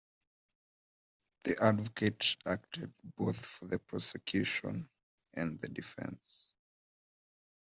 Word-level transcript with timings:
The 1.43 1.57
advocate 1.63 2.35
acted 2.47 2.91
both 3.15 3.37
for 3.37 3.67
the 3.67 3.77
prosecution 3.77 4.89
and 5.35 5.59
the 5.59 5.69
defence. 5.69 6.55